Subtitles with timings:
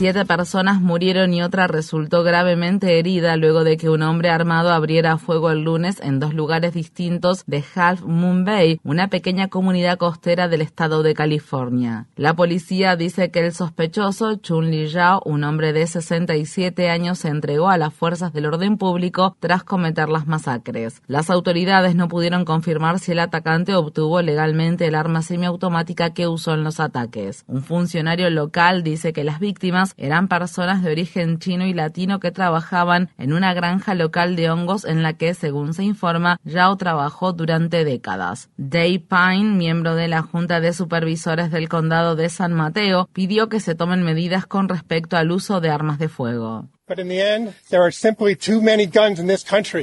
[0.00, 5.18] Siete personas murieron y otra resultó gravemente herida luego de que un hombre armado abriera
[5.18, 10.48] fuego el lunes en dos lugares distintos de Half Moon Bay, una pequeña comunidad costera
[10.48, 12.06] del estado de California.
[12.16, 17.28] La policía dice que el sospechoso, Chun Li Yao, un hombre de 67 años, se
[17.28, 21.02] entregó a las fuerzas del orden público tras cometer las masacres.
[21.08, 26.54] Las autoridades no pudieron confirmar si el atacante obtuvo legalmente el arma semiautomática que usó
[26.54, 27.44] en los ataques.
[27.48, 32.30] Un funcionario local dice que las víctimas eran personas de origen chino y latino que
[32.30, 37.32] trabajaban en una granja local de hongos en la que, según se informa, Yao trabajó
[37.32, 38.48] durante décadas.
[38.56, 43.60] Dave Pine, miembro de la Junta de Supervisores del Condado de San Mateo, pidió que
[43.60, 46.68] se tomen medidas con respecto al uso de armas de fuego.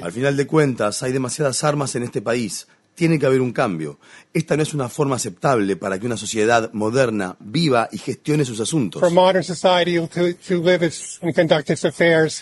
[0.04, 2.68] Al final de cuentas, hay demasiadas armas en este país.
[2.98, 4.00] Tiene que haber un cambio.
[4.34, 8.60] Esta no es una forma aceptable para que una sociedad moderna viva y gestione sus
[8.60, 9.04] asuntos.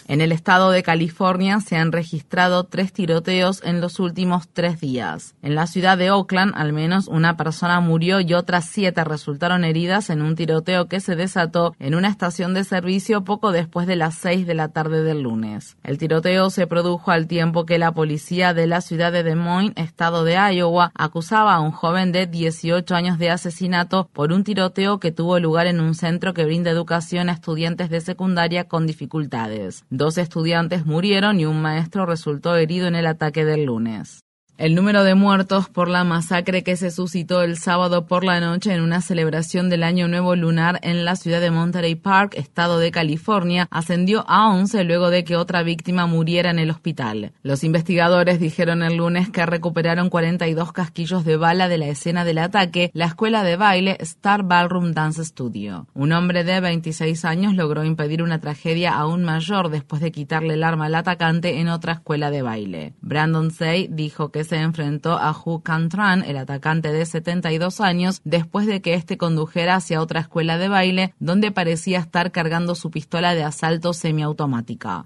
[0.07, 5.35] En el estado de California se han registrado tres tiroteos en los últimos tres días.
[5.41, 10.09] En la ciudad de Oakland, al menos una persona murió y otras siete resultaron heridas
[10.09, 14.15] en un tiroteo que se desató en una estación de servicio poco después de las
[14.15, 15.75] seis de la tarde del lunes.
[15.83, 19.73] El tiroteo se produjo al tiempo que la policía de la ciudad de Des Moines,
[19.75, 24.99] estado de Iowa, acusaba a un joven de 18 años de asesinato por un tiroteo
[24.99, 29.85] que tuvo lugar en un centro que brinda educación a estudiantes de secundaria con dificultades.
[29.89, 34.24] Dos estudiantes murieron y un maestro resultó herido en el ataque del lunes.
[34.57, 38.73] El número de muertos por la masacre que se suscitó el sábado por la noche
[38.73, 42.89] en una celebración del Año Nuevo Lunar en la ciudad de Monterey Park, estado de
[42.89, 47.33] California, ascendió a 11 luego de que otra víctima muriera en el hospital.
[47.43, 52.37] Los investigadores dijeron el lunes que recuperaron 42 casquillos de bala de la escena del
[52.37, 55.87] ataque, la escuela de baile Star Ballroom Dance Studio.
[55.93, 60.63] Un hombre de 26 años logró impedir una tragedia aún mayor después de quitarle el
[60.63, 62.93] arma al atacante en otra escuela de baile.
[63.01, 68.65] Brandon Say dijo que se enfrentó a Hu Tran, el atacante de 72 años, después
[68.65, 73.35] de que éste condujera hacia otra escuela de baile donde parecía estar cargando su pistola
[73.35, 75.05] de asalto semiautomática.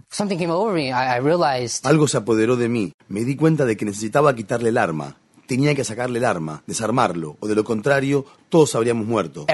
[1.84, 2.94] Algo se apoderó de mí.
[3.08, 5.16] Me di cuenta de que necesitaba quitarle el arma
[5.50, 9.46] tenía que sacarle el arma, desarmarlo, o de lo contrario, todos habríamos muerto.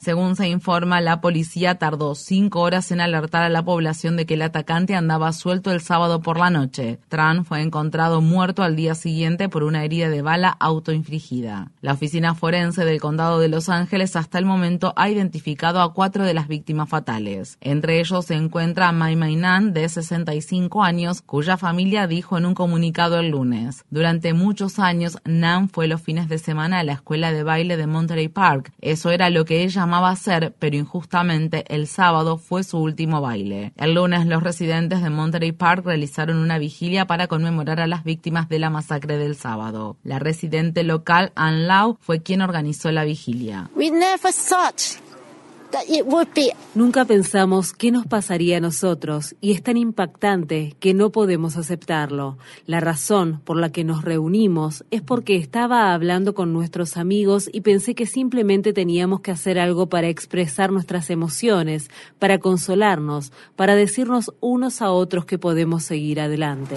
[0.00, 4.34] Según se informa, la policía tardó cinco horas en alertar a la población de que
[4.34, 7.00] el atacante andaba suelto el sábado por la noche.
[7.08, 11.72] Tran fue encontrado muerto al día siguiente por una herida de bala autoinfligida.
[11.80, 16.24] La oficina forense del condado de Los Ángeles hasta el momento ha identificado a cuatro
[16.24, 17.58] de las víctimas fatales.
[17.60, 23.18] Entre ellos se encuentra Mai Mainan, de 65 años, cuya familia dijo en un comunicado
[23.18, 23.84] el lunes.
[23.90, 27.87] Durante muchos años, Nan fue los fines de semana a la escuela de baile de
[27.88, 28.72] Monterey Park.
[28.80, 33.72] Eso era lo que ella amaba hacer, pero injustamente el sábado fue su último baile.
[33.76, 38.48] El lunes los residentes de Monterey Park realizaron una vigilia para conmemorar a las víctimas
[38.48, 39.96] de la masacre del sábado.
[40.04, 43.70] La residente local, Ann Lau, fue quien organizó la vigilia.
[46.74, 52.38] Nunca pensamos qué nos pasaría a nosotros y es tan impactante que no podemos aceptarlo.
[52.66, 57.60] La razón por la que nos reunimos es porque estaba hablando con nuestros amigos y
[57.60, 64.32] pensé que simplemente teníamos que hacer algo para expresar nuestras emociones, para consolarnos, para decirnos
[64.40, 66.76] unos a otros que podemos seguir adelante.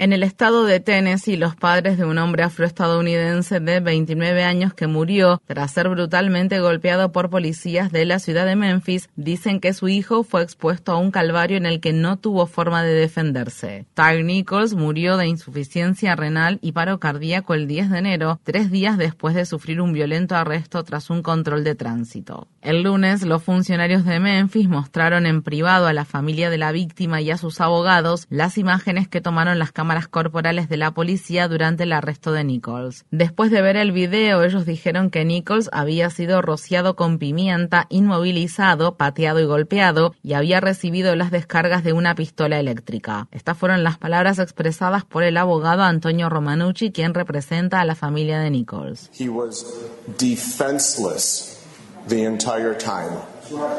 [0.00, 4.86] En el estado de Tennessee, los padres de un hombre afroestadounidense de 29 años que
[4.86, 9.88] murió tras ser brutalmente golpeado por policías de la ciudad de Memphis dicen que su
[9.88, 13.84] hijo fue expuesto a un calvario en el que no tuvo forma de defenderse.
[13.92, 18.96] Tyre Nichols murió de insuficiencia renal y paro cardíaco el 10 de enero, tres días
[18.96, 22.48] después de sufrir un violento arresto tras un control de tránsito.
[22.62, 27.20] El lunes, los funcionarios de Memphis mostraron en privado a la familia de la víctima
[27.20, 31.84] y a sus abogados las imágenes que tomaron las cámaras corporales de la policía durante
[31.84, 33.04] el arresto de Nichols.
[33.10, 38.96] Después de ver el video, ellos dijeron que Nichols había sido rociado con pimienta, inmovilizado,
[38.96, 43.28] pateado y golpeado y había recibido las descargas de una pistola eléctrica.
[43.32, 48.38] Estas fueron las palabras expresadas por el abogado Antonio Romanucci, quien representa a la familia
[48.40, 49.10] de Nichols.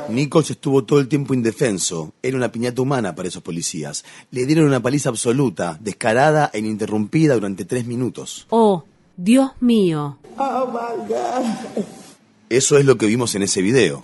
[0.10, 2.14] Nichols estuvo todo el tiempo indefenso.
[2.22, 4.04] Era una piñata humana para esos policías.
[4.32, 8.48] Le dieron una paliza absoluta, descarada e ininterrumpida durante tres minutos.
[8.50, 8.84] Oh,
[9.18, 10.18] Dios mío.
[10.38, 11.86] Oh, my God.
[12.50, 14.04] Eso es lo que vimos en ese video.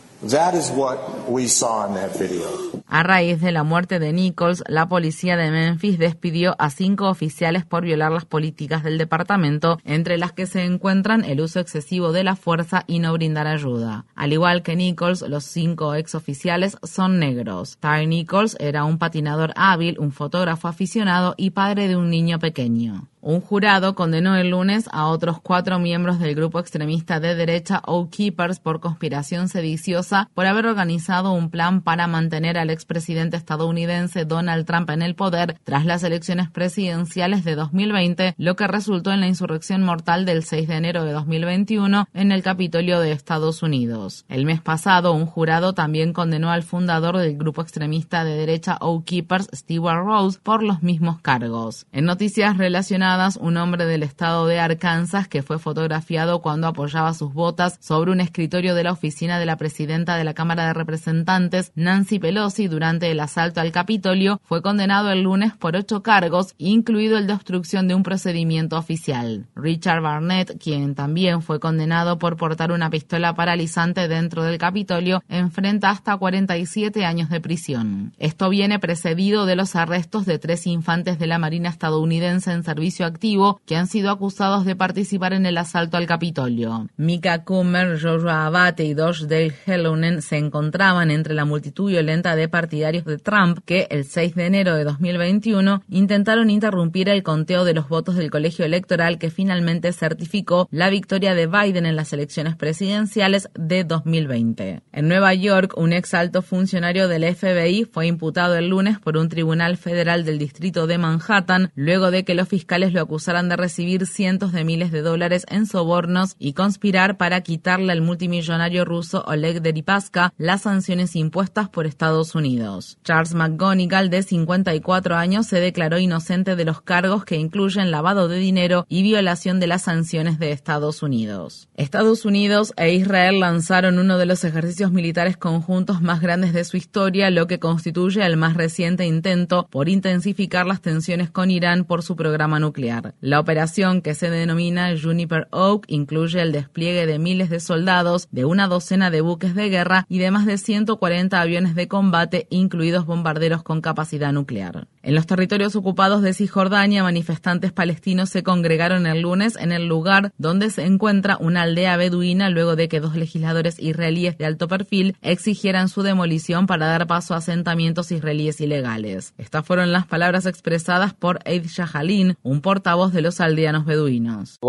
[2.87, 7.65] A raíz de la muerte de Nichols, la policía de Memphis despidió a cinco oficiales
[7.65, 12.23] por violar las políticas del departamento, entre las que se encuentran el uso excesivo de
[12.23, 14.05] la fuerza y no brindar ayuda.
[14.15, 17.77] Al igual que Nichols, los cinco exoficiales son negros.
[17.79, 23.07] Ty Nichols era un patinador hábil, un fotógrafo aficionado y padre de un niño pequeño.
[23.19, 28.11] Un jurado condenó el lunes a otros cuatro miembros del grupo extremista de derecha Oath
[28.11, 34.67] Keepers por conspiración sediciosa por haber organizado un plan para mantener al expresidente estadounidense Donald
[34.67, 39.27] Trump en el poder tras las elecciones presidenciales de 2020, lo que resultó en la
[39.27, 44.25] insurrección mortal del 6 de enero de 2021 en el Capitolio de Estados Unidos.
[44.29, 49.05] El mes pasado, un jurado también condenó al fundador del grupo extremista de derecha Oath
[49.05, 51.87] Keepers, Stewart Rose, por los mismos cargos.
[51.91, 53.06] En noticias relacionadas
[53.39, 58.19] un hombre del estado de Arkansas que fue fotografiado cuando apoyaba sus botas sobre un
[58.19, 63.09] escritorio de la oficina de la presidenta de la Cámara de Representantes, Nancy Pelosi, durante
[63.09, 67.87] el asalto al Capitolio, fue condenado el lunes por ocho cargos, incluido el de obstrucción
[67.87, 69.47] de un procedimiento oficial.
[69.55, 75.91] Richard Barnett, quien también fue condenado por portar una pistola paralizante dentro del Capitolio, enfrenta
[75.91, 78.11] hasta 47 años de prisión.
[78.17, 82.63] Esto viene precedido de los arrestos de tres infantes de la Marina estadounidense en
[83.05, 86.87] activo que han sido acusados de participar en el asalto al Capitolio.
[86.97, 92.47] Mika Kummer, Joshua Abate y Dosh Dale Hellonen se encontraban entre la multitud violenta de
[92.47, 97.73] partidarios de Trump que el 6 de enero de 2021 intentaron interrumpir el conteo de
[97.73, 102.55] los votos del colegio electoral que finalmente certificó la victoria de Biden en las elecciones
[102.55, 104.81] presidenciales de 2020.
[104.91, 109.29] En Nueva York, un ex alto funcionario del FBI fue imputado el lunes por un
[109.29, 114.05] tribunal federal del distrito de Manhattan luego de que los fiscales lo acusaran de recibir
[114.05, 119.61] cientos de miles de dólares en sobornos y conspirar para quitarle al multimillonario ruso Oleg
[119.61, 122.97] Deripaska las sanciones impuestas por Estados Unidos.
[123.03, 128.37] Charles McGonigal, de 54 años, se declaró inocente de los cargos que incluyen lavado de
[128.37, 131.69] dinero y violación de las sanciones de Estados Unidos.
[131.75, 136.77] Estados Unidos e Israel lanzaron uno de los ejercicios militares conjuntos más grandes de su
[136.77, 142.03] historia, lo que constituye el más reciente intento por intensificar las tensiones con Irán por
[142.03, 142.76] su programa nuclear.
[143.21, 148.45] La operación, que se denomina Juniper Oak, incluye el despliegue de miles de soldados, de
[148.45, 153.05] una docena de buques de guerra y de más de 140 aviones de combate, incluidos
[153.05, 154.87] bombarderos con capacidad nuclear.
[155.07, 160.33] En los territorios ocupados de Cisjordania, manifestantes palestinos se congregaron el lunes en el lugar
[160.37, 165.15] donde se encuentra una aldea beduina luego de que dos legisladores israelíes de alto perfil
[165.21, 169.33] exigieran su demolición para dar paso a asentamientos israelíes ilegales.
[169.37, 174.59] Estas fueron las palabras expresadas por Eid Shahalin, un portavoz de los aldeanos beduinos.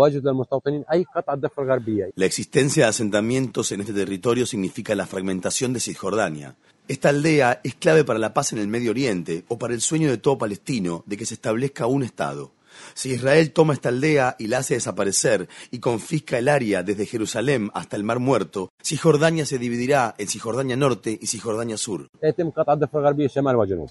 [2.15, 6.55] La existencia de asentamientos en este territorio significa la fragmentación de Cisjordania.
[6.89, 10.09] Esta aldea es clave para la paz en el Medio Oriente o para el sueño
[10.09, 12.51] de todo palestino de que se establezca un Estado.
[12.99, 17.71] Si Israel toma esta aldea y la hace desaparecer y confisca el área desde Jerusalén
[17.73, 22.09] hasta el Mar Muerto, Cisjordania se dividirá en Cisjordania Norte y Cisjordania Sur.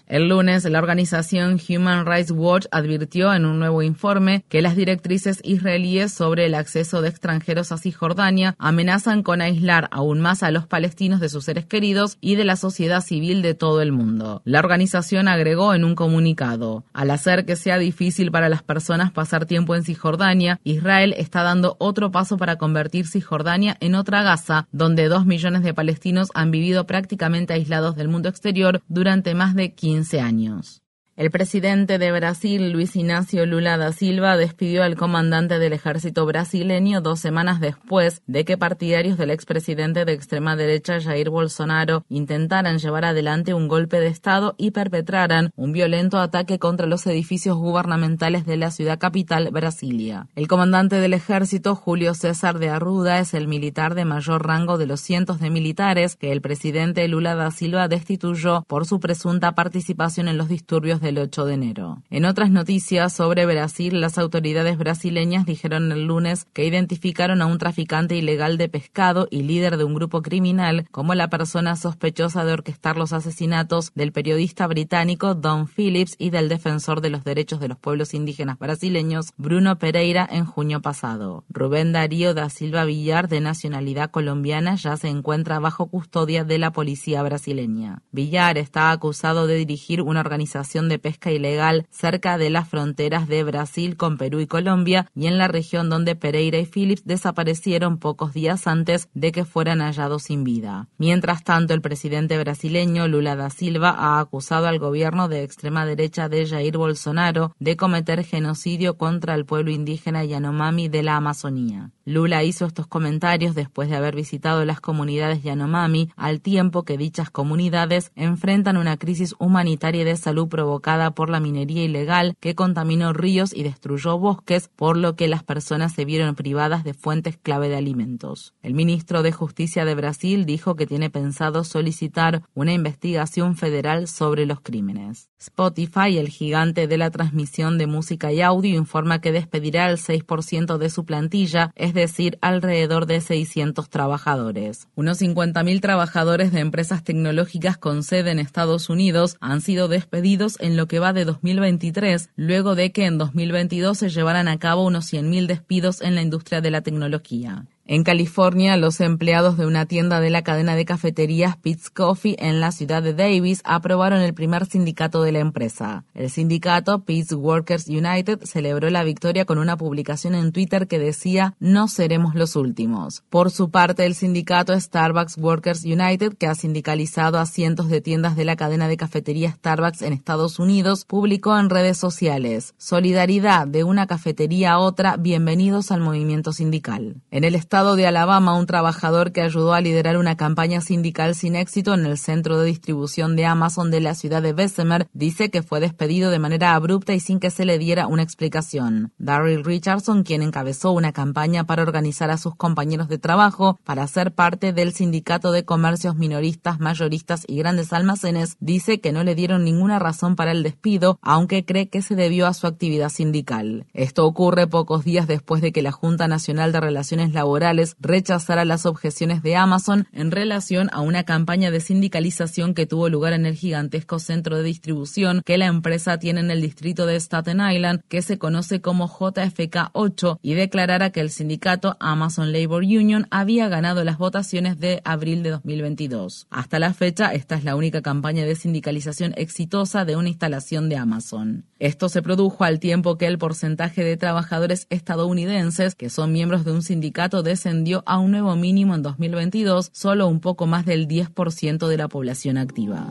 [0.09, 5.41] El lunes, la organización Human Rights Watch advirtió en un nuevo informe que las directrices
[5.43, 10.67] israelíes sobre el acceso de extranjeros a Cisjordania amenazan con aislar aún más a los
[10.67, 14.43] palestinos de sus seres queridos y de la sociedad civil de todo el mundo.
[14.45, 19.47] La organización agregó en un comunicado, al hacer que sea difícil para las personas pasar
[19.47, 25.09] tiempo en Cisjordania, Israel está dando otro paso para convertir Cisjordania en otra Gaza, donde
[25.09, 30.21] dos millones de palestinos han vivido prácticamente aislados del mundo exterior durante más de 15
[30.21, 30.83] años.
[31.19, 37.01] El presidente de Brasil, Luis Ignacio Lula da Silva, despidió al comandante del ejército brasileño
[37.01, 43.05] dos semanas después de que partidarios del expresidente de extrema derecha Jair Bolsonaro intentaran llevar
[43.05, 48.57] adelante un golpe de Estado y perpetraran un violento ataque contra los edificios gubernamentales de
[48.57, 50.29] la ciudad capital, Brasilia.
[50.37, 54.87] El comandante del ejército, Julio César de Arruda, es el militar de mayor rango de
[54.87, 60.29] los cientos de militares que el presidente Lula da Silva destituyó por su presunta participación
[60.29, 62.03] en los disturbios de el 8 de enero.
[62.11, 67.59] En otras noticias sobre Brasil, las autoridades brasileñas dijeron el lunes que identificaron a un
[67.59, 72.53] traficante ilegal de pescado y líder de un grupo criminal como la persona sospechosa de
[72.53, 77.69] orquestar los asesinatos del periodista británico Don Phillips y del defensor de los derechos de
[77.69, 81.45] los pueblos indígenas brasileños Bruno Pereira en junio pasado.
[81.49, 86.73] Rubén Darío da Silva Villar, de nacionalidad colombiana, ya se encuentra bajo custodia de la
[86.73, 88.03] policía brasileña.
[88.13, 93.45] Villar está acusado de dirigir una organización de pesca ilegal cerca de las fronteras de
[93.45, 98.33] Brasil con Perú y Colombia y en la región donde Pereira y Phillips desaparecieron pocos
[98.33, 100.89] días antes de que fueran hallados sin vida.
[100.99, 106.29] Mientras tanto, el presidente brasileño Lula da Silva ha acusado al gobierno de extrema derecha
[106.29, 111.91] de Jair Bolsonaro de cometer genocidio contra el pueblo indígena Yanomami de la Amazonía.
[112.05, 117.31] Lula hizo estos comentarios después de haber visitado las comunidades Yanomami al tiempo que dichas
[117.31, 123.13] comunidades enfrentan una crisis humanitaria y de salud provocada por la minería ilegal que contaminó
[123.13, 127.69] ríos y destruyó bosques, por lo que las personas se vieron privadas de fuentes clave
[127.69, 128.55] de alimentos.
[128.63, 134.47] El ministro de Justicia de Brasil dijo que tiene pensado solicitar una investigación federal sobre
[134.47, 135.29] los crímenes.
[135.39, 140.79] Spotify, el gigante de la transmisión de música y audio, informa que despedirá el 6%
[140.79, 144.89] de su plantilla, es decir, alrededor de 600 trabajadores.
[144.95, 150.68] Unos 50.000 trabajadores de empresas tecnológicas con sede en Estados Unidos han sido despedidos en
[150.77, 155.13] lo que va de 2023, luego de que en 2022 se llevaran a cabo unos
[155.13, 157.67] 100.000 despidos en la industria de la tecnología.
[157.91, 162.61] En California, los empleados de una tienda de la cadena de cafeterías Pete's Coffee en
[162.61, 166.05] la ciudad de Davis aprobaron el primer sindicato de la empresa.
[166.13, 171.55] El sindicato Pete's Workers United celebró la victoria con una publicación en Twitter que decía
[171.61, 173.23] No seremos los últimos.
[173.31, 178.37] Por su parte, el sindicato Starbucks Workers United, que ha sindicalizado a cientos de tiendas
[178.37, 183.83] de la cadena de cafeterías Starbucks en Estados Unidos, publicó en redes sociales Solidaridad de
[183.83, 187.23] una cafetería a otra, bienvenidos al movimiento sindical.
[187.31, 191.95] En el de Alabama, un trabajador que ayudó a liderar una campaña sindical sin éxito
[191.95, 195.79] en el centro de distribución de Amazon de la ciudad de Bessemer, dice que fue
[195.79, 199.13] despedido de manera abrupta y sin que se le diera una explicación.
[199.19, 204.33] Darryl Richardson, quien encabezó una campaña para organizar a sus compañeros de trabajo para ser
[204.33, 209.63] parte del sindicato de comercios minoristas, mayoristas y grandes almacenes, dice que no le dieron
[209.63, 213.87] ninguna razón para el despido, aunque cree que se debió a su actividad sindical.
[213.95, 217.68] Esto ocurre pocos días después de que la Junta Nacional de Relaciones Laborales
[218.01, 223.33] rechazara las objeciones de Amazon en relación a una campaña de sindicalización que tuvo lugar
[223.33, 227.61] en el gigantesco centro de distribución que la empresa tiene en el distrito de Staten
[227.61, 233.27] Island, que se conoce como JFK 8, y declarara que el sindicato Amazon Labor Union
[233.31, 236.47] había ganado las votaciones de abril de 2022.
[236.51, 240.97] Hasta la fecha, esta es la única campaña de sindicalización exitosa de una instalación de
[240.97, 241.67] Amazon.
[241.79, 246.73] Esto se produjo al tiempo que el porcentaje de trabajadores estadounidenses que son miembros de
[246.73, 251.89] un sindicato descendió a un nuevo mínimo en 2022, solo un poco más del 10%
[251.89, 253.09] de la población activa.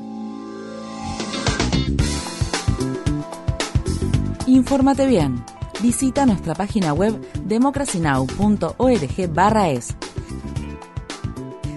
[4.46, 5.44] Infórmate bien.
[5.84, 7.14] Visita nuestra página web
[7.44, 9.96] democracynow.org/es.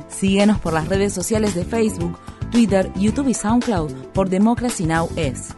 [0.08, 2.16] Síguenos por las redes sociales de Facebook,
[2.52, 5.08] Twitter, YouTube y SoundCloud por Democracy Now!
[5.16, 5.56] es.